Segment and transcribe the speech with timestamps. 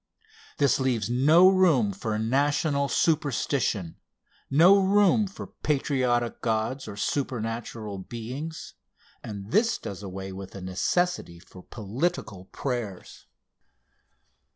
[0.57, 3.97] This leaves no room for national superstition
[4.49, 8.73] no room for patriotic gods or supernatural beings
[9.23, 13.27] and this does away with the necessity for political prayers.